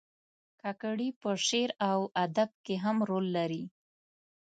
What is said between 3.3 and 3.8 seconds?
لري.